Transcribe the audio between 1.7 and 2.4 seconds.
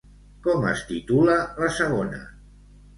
segona?